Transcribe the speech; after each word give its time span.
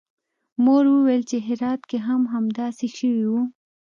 مور 0.63 0.83
ویل 1.03 1.23
چې 1.29 1.37
هرات 1.47 1.81
کې 1.89 1.97
هم 2.07 2.21
همداسې 2.33 2.87
شوي 2.97 3.25
وو 3.31 3.41